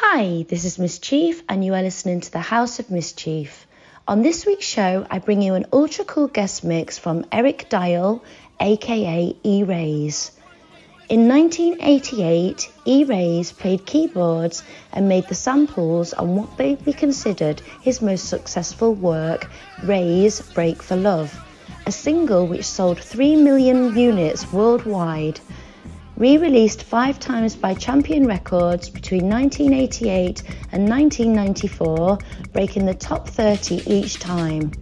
[0.00, 3.66] Hi, this is Miss Chief, and you are listening to the House of Miss Chief.
[4.06, 8.22] On this week's show, I bring you an ultra cool guest mix from Erique Dial,
[8.60, 10.30] aka E Rays.
[11.08, 17.60] In 1988, E Rays played keyboards and made the samples on what may be considered
[17.82, 19.50] his most successful work,
[19.82, 21.36] Raze Break for Love,
[21.86, 25.40] a single which sold 3 million units worldwide.
[26.18, 30.42] Re released five times by Champion Records between 1988
[30.72, 32.18] and 1994,
[32.52, 34.72] breaking the top 30 each time.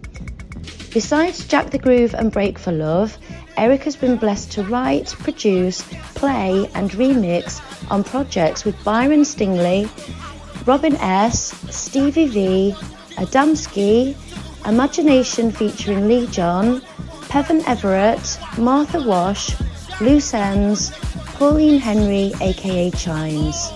[0.91, 3.15] Besides Jack the Groove and Break for Love,
[3.55, 5.83] Erique has been blessed to write, produce,
[6.15, 7.61] play, and remix
[7.91, 9.87] on projects with Byron Stingley,
[10.65, 12.75] Robin S., Stevie V,
[13.17, 14.15] Adamski,
[14.65, 16.81] Imagination featuring Lee John,
[17.29, 19.55] Peven Everett, Martha Wash,
[20.01, 20.91] Loose Ends,
[21.37, 23.69] Pauline Henry aka Chimes.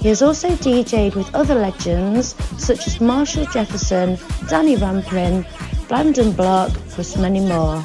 [0.00, 4.16] He has also DJed with other legends such as Marshall Jefferson,
[4.48, 5.44] Danny Rampling,
[5.88, 7.82] Brandon Block, plus many more.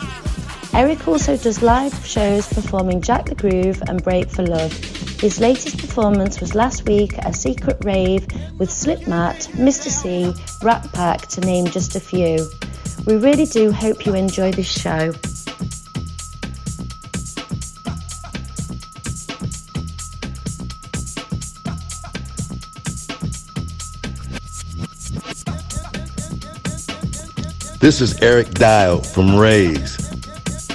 [0.76, 4.72] Erique also does live shows performing Jack the Groove and Break for Love.
[5.20, 8.28] His latest performance was last week at a secret rave
[8.60, 9.90] with Slipmat, Mr.
[9.90, 12.48] C, Rat Pack, to name just a few.
[13.08, 15.12] We really do hope you enjoy this show.
[27.88, 29.98] This is Erique Dial from Raze,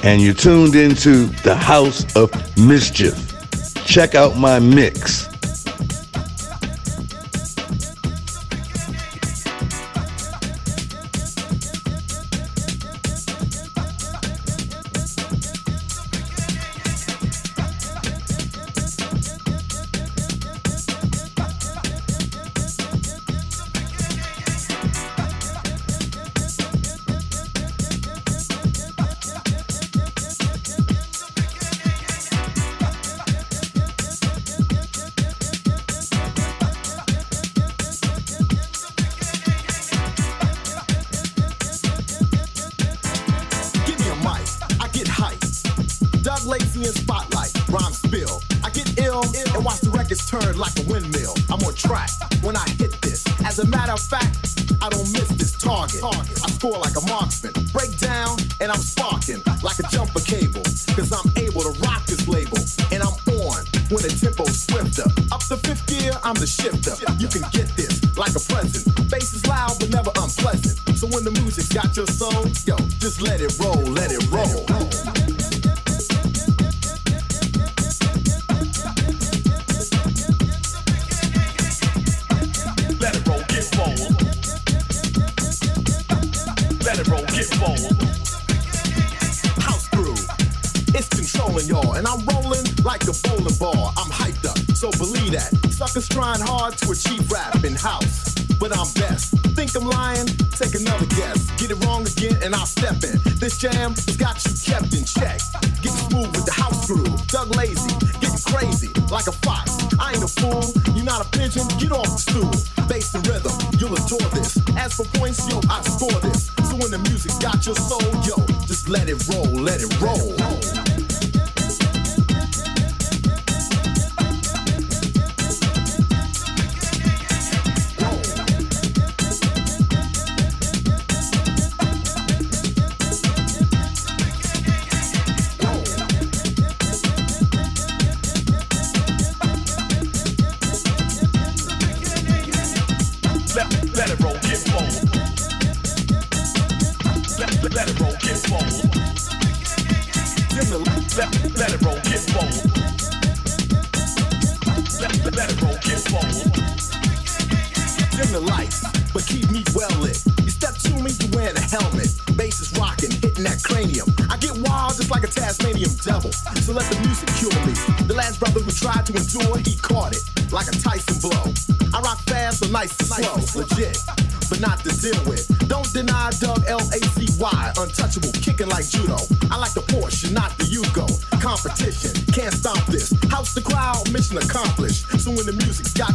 [0.03, 3.15] and you're tuned into the House of Miss Chief.
[3.85, 5.22] Check out my mix.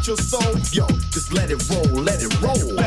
[0.08, 2.02] Yo, just let it roll.
[2.02, 2.80] Let it roll,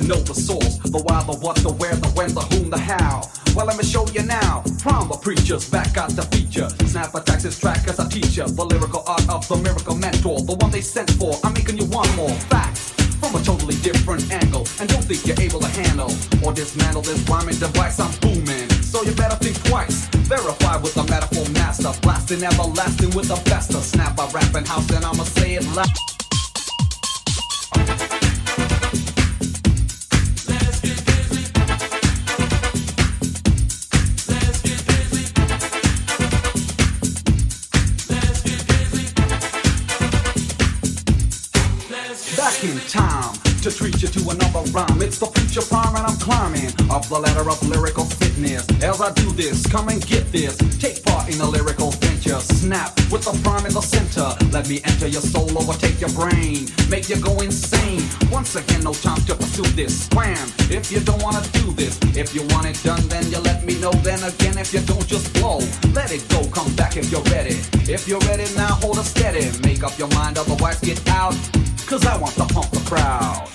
[0.00, 2.78] to know the source, the why, the what, the where, the when, the whom, the
[2.78, 3.22] how.
[3.54, 4.62] Well, let me show you now.
[4.78, 6.68] From the preachers back got the feature.
[6.86, 8.44] Snap attacks his track as a teacher.
[8.46, 11.34] The lyrical art of the miracle mentor, the one they sent for.
[11.42, 14.66] I'm making you one more facts from a totally different angle.
[14.78, 16.12] And don't think you're able to handle
[16.44, 18.68] or dismantle this rhyming device I'm booming.
[18.82, 20.06] So you better think twice.
[20.30, 21.90] Verify with the metaphor master.
[22.02, 23.40] Blasting everlasting with the
[42.36, 45.02] Back in time to treat you to another rhyme.
[45.02, 48.66] It's the future prime and I'm climbing up the ladder of lyrical fitness.
[48.82, 50.56] As I do this, come and get this.
[50.78, 52.38] Take part in a lyrical venture.
[52.40, 54.34] Snap with the prime in the center.
[54.50, 56.66] Let me enter your soul, overtake your brain.
[56.90, 58.02] Make you go insane.
[58.30, 60.04] Once again, no time to pursue this.
[60.06, 61.98] Scram if you don't wanna do this.
[62.16, 63.92] If you want it done, then you let me know.
[64.02, 65.58] Then again, if you don't, just blow.
[65.94, 67.56] Let it go, come back if you're ready.
[67.90, 69.50] If you're ready now, hold it steady.
[69.62, 71.34] Make up your mind, otherwise get out.
[71.88, 73.48] Cause I want to pump the crowd.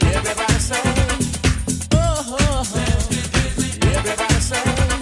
[0.00, 0.80] Everybody say,
[1.94, 3.98] oh, oh, oh.
[3.98, 4.93] Everybody say,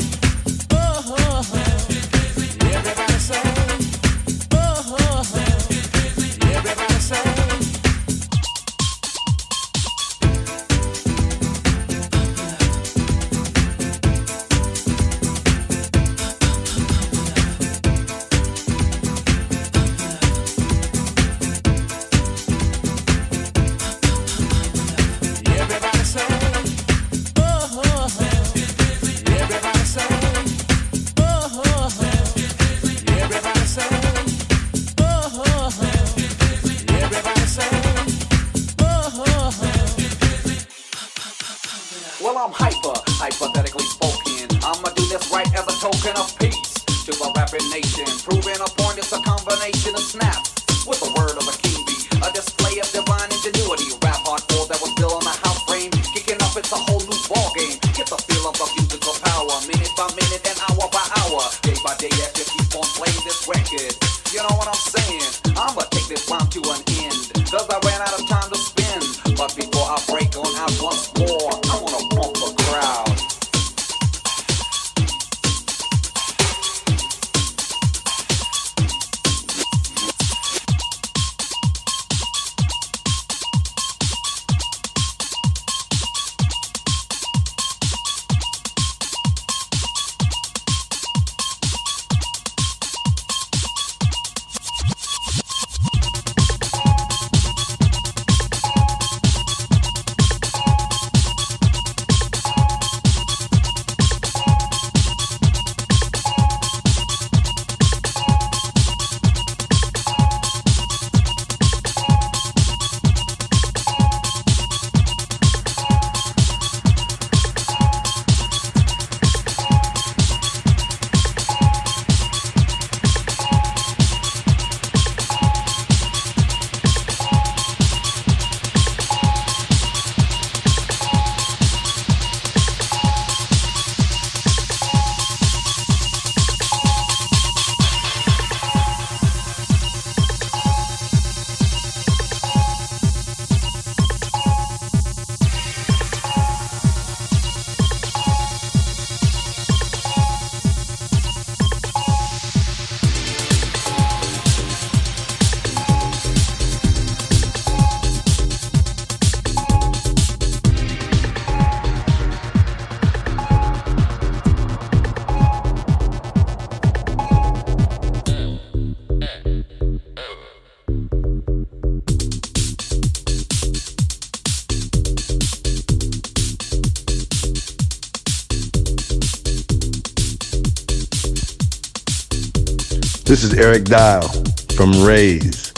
[183.32, 184.28] This is Erique Dial
[184.76, 185.72] from Raze,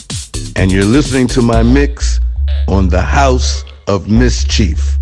[0.56, 2.18] and you're listening to my mix
[2.66, 4.93] on the House of Miss Chief.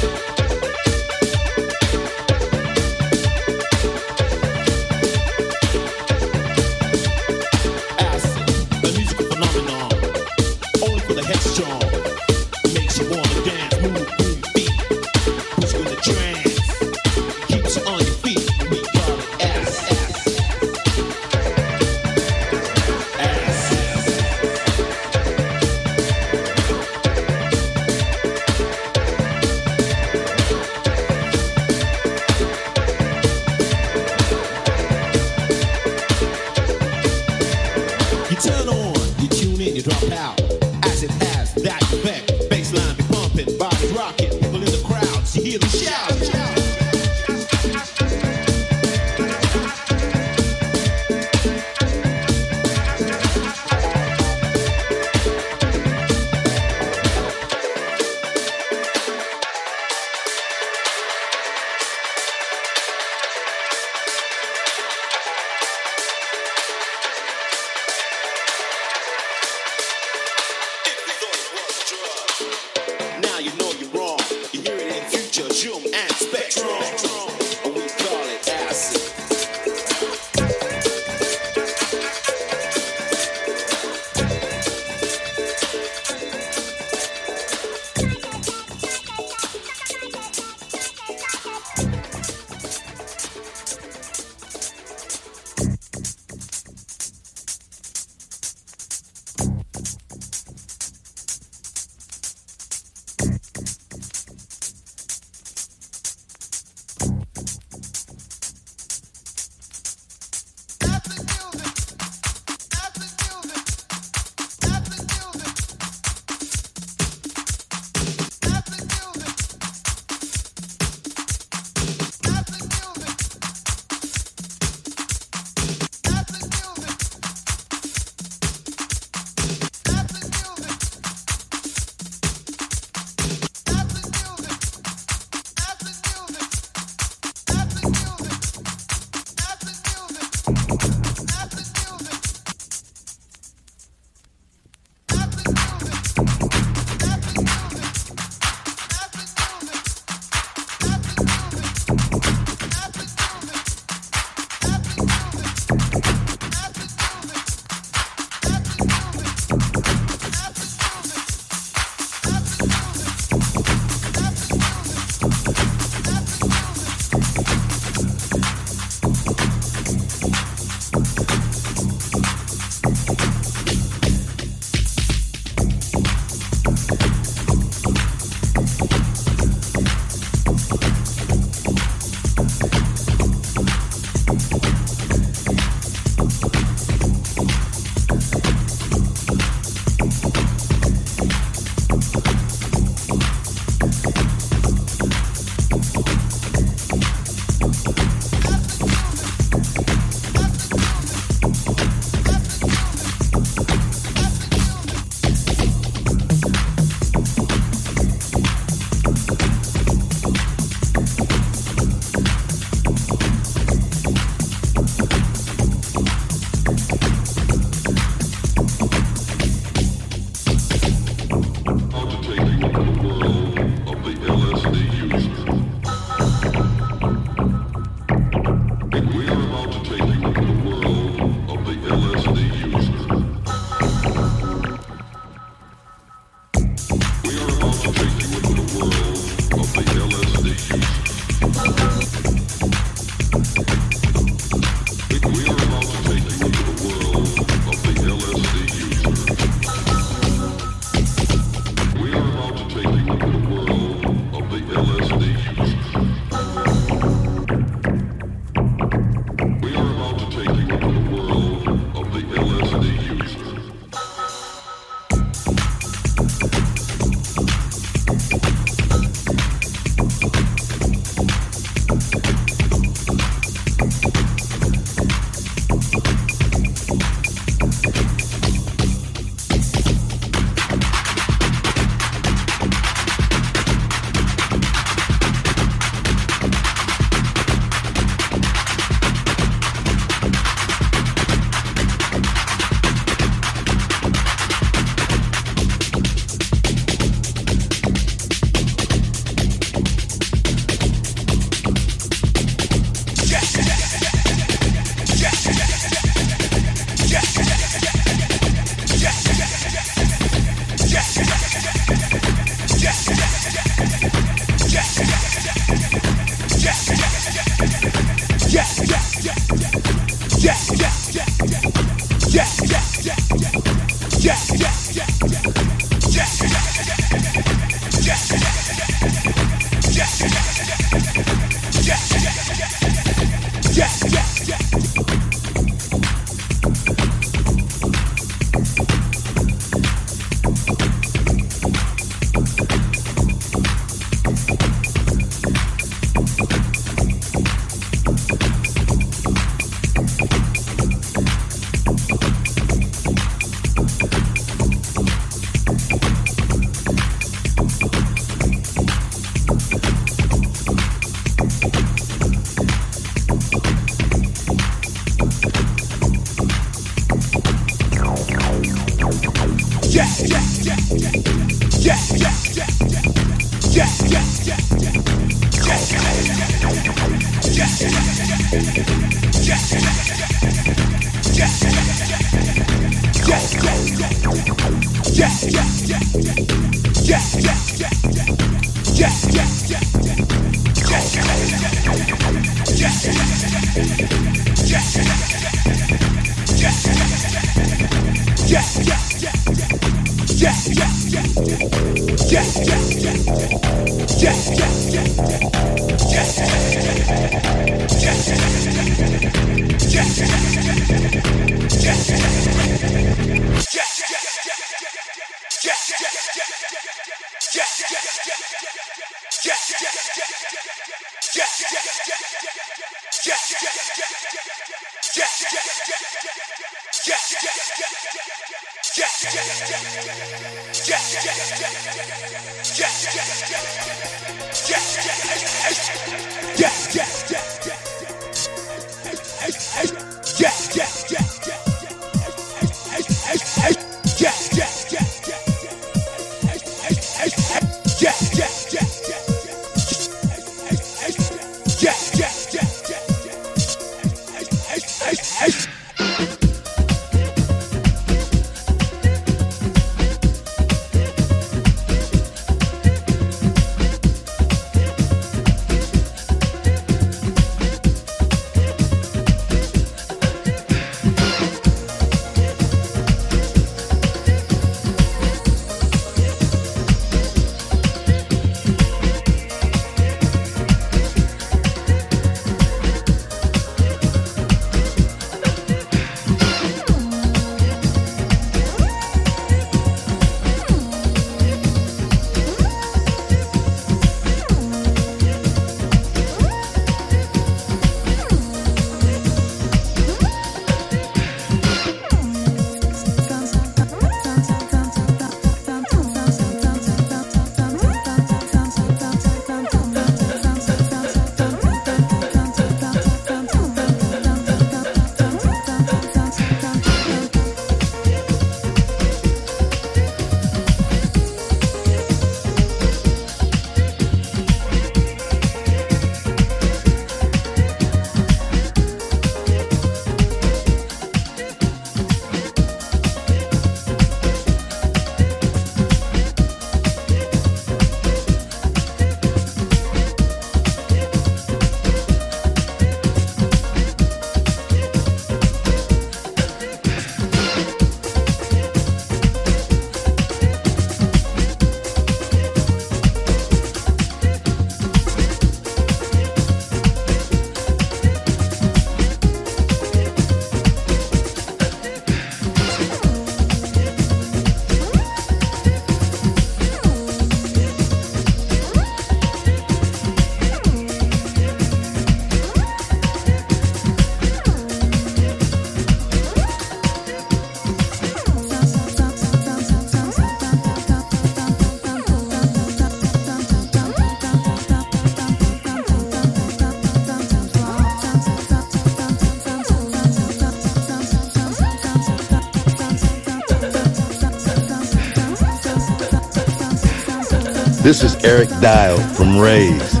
[597.86, 600.00] This is Erique Dial from Raze,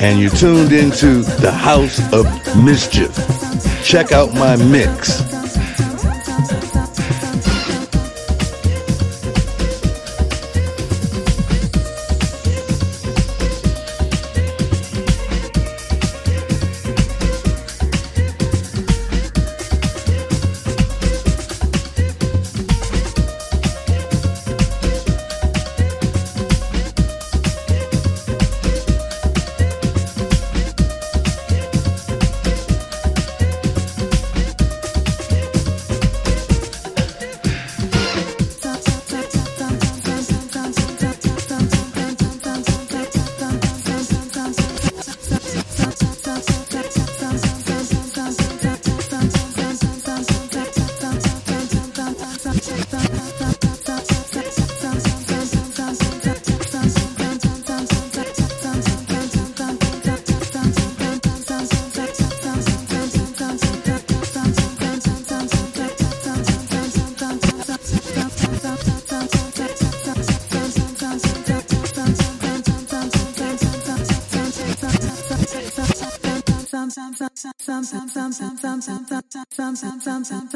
[0.00, 3.14] and you tuned into the House of Miss Chief.
[3.84, 5.22] Check out my mix.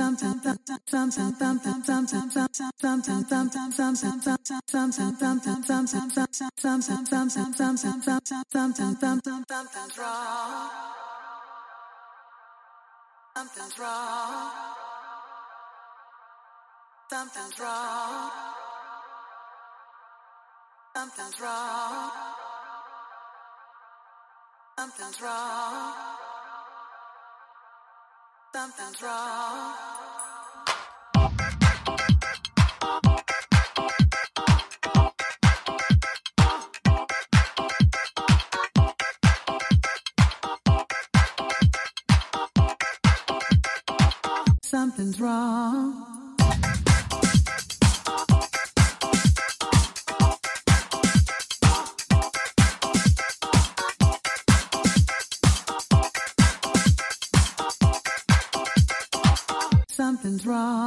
[0.01, 0.47] Something's
[13.79, 14.51] wrong.
[17.11, 18.31] Something's wrong.
[20.97, 22.11] Something's wrong.
[24.79, 26.30] Something's wrong.
[28.53, 29.75] Something's wrong.
[44.63, 46.10] Something's wrong.
[60.31, 60.80] and wrong.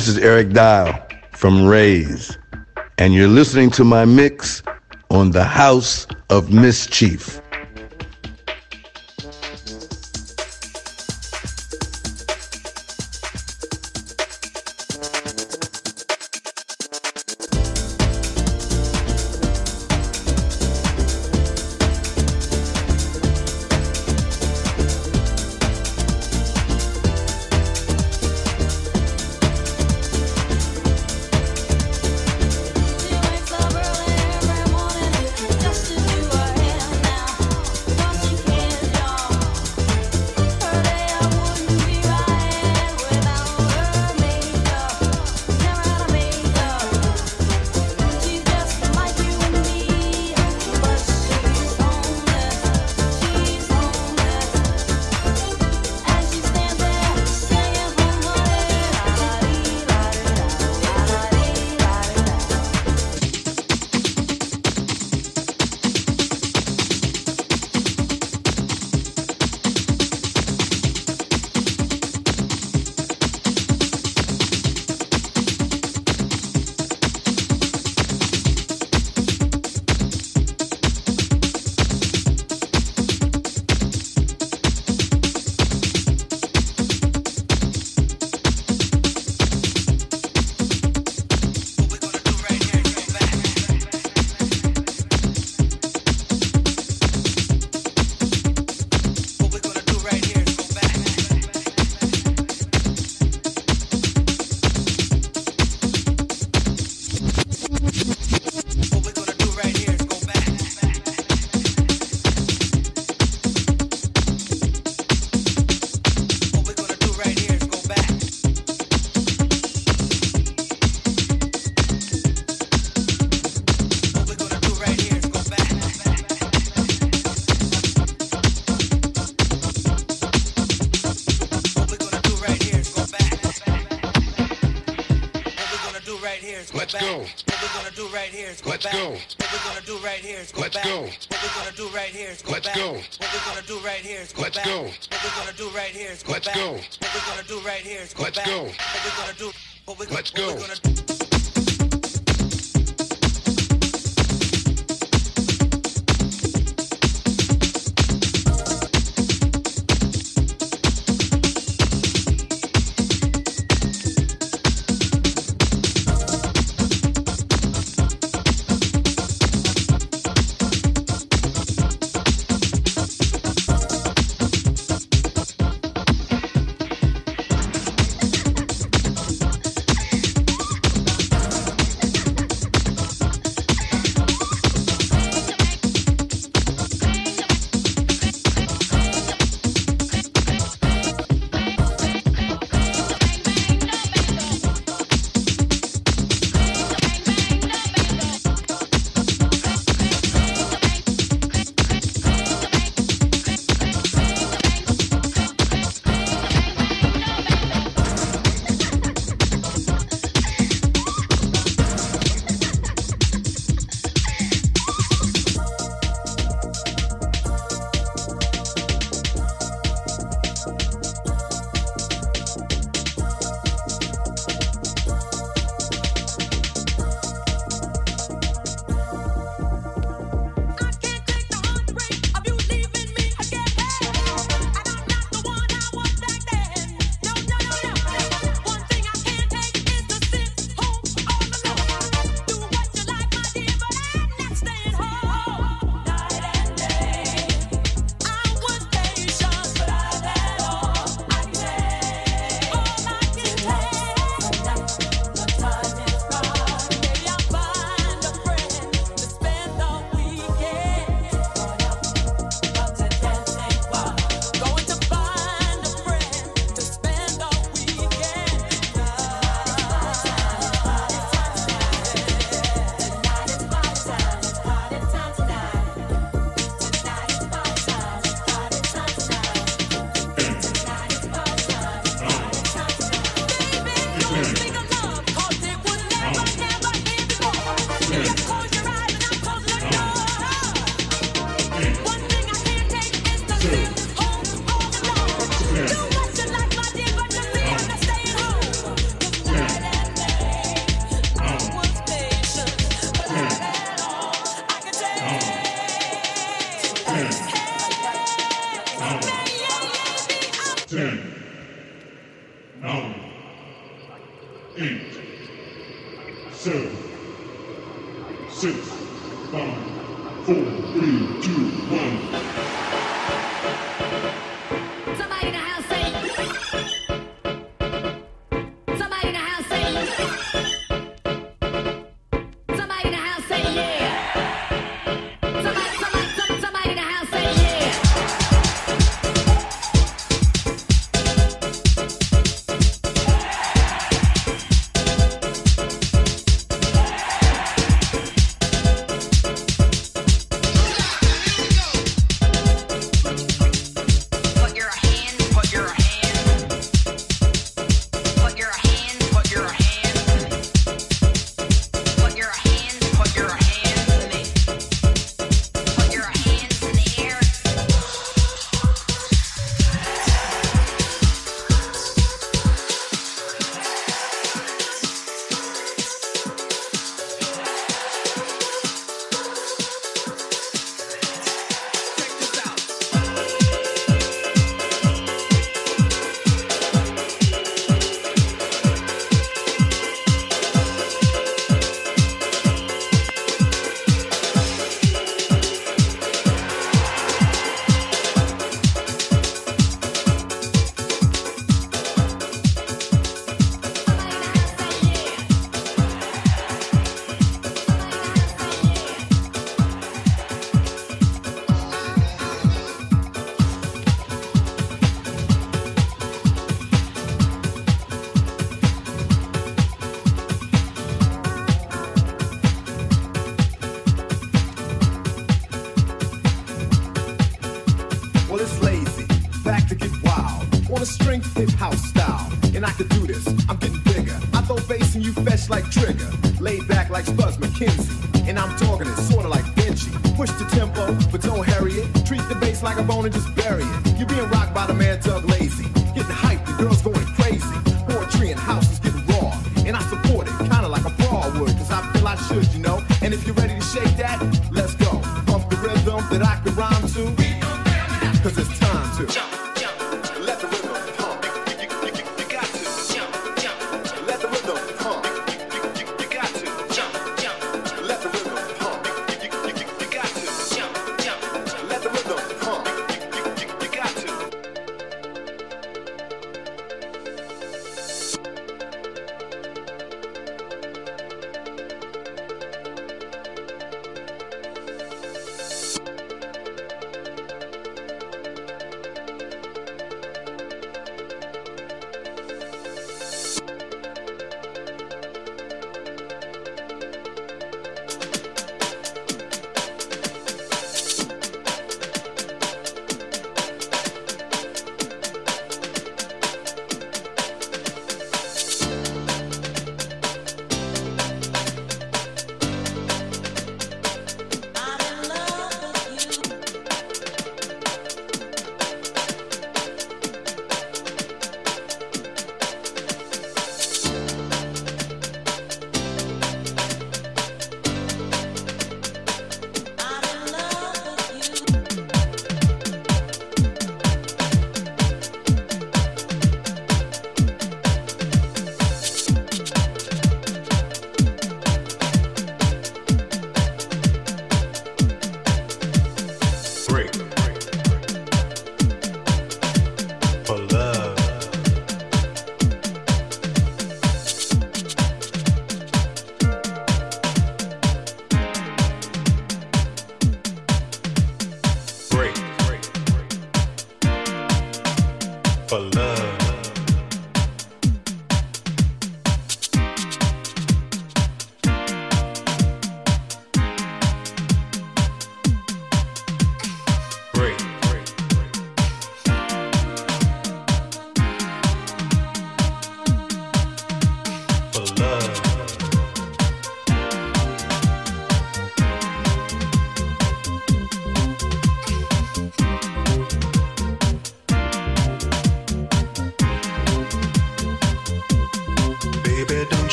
[0.00, 0.98] This is Erique Dial
[1.32, 2.38] from Raze,
[2.96, 4.62] and you're listening to my mix
[5.10, 7.29] on the House of Miss Chief.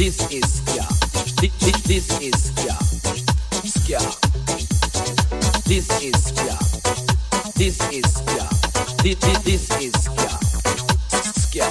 [0.00, 0.82] This is ska.
[1.42, 2.72] This, this, this is ska.
[3.68, 4.00] Ska.
[5.68, 6.56] This is ska.
[7.54, 8.48] This is ska.
[9.02, 10.30] This, this, this is ska.
[11.36, 11.70] Ska.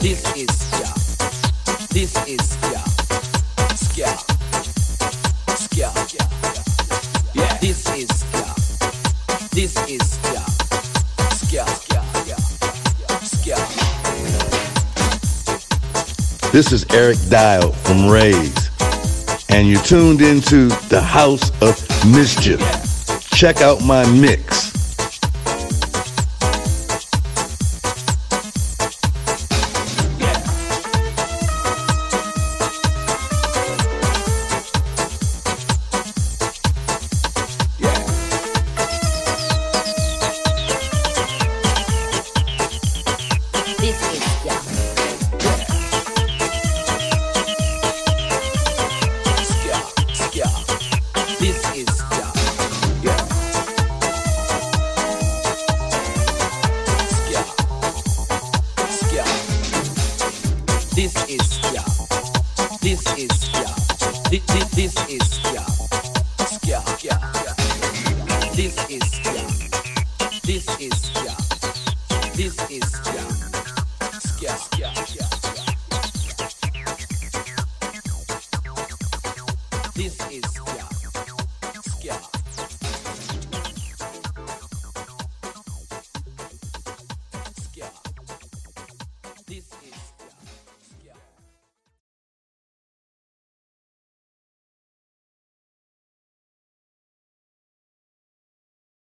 [0.00, 0.63] This is
[16.54, 18.70] This is Erique Dial from Raze,
[19.48, 21.76] and you're tuned into the House of
[22.06, 22.60] Miss Chief.
[23.30, 24.53] Check out my mix.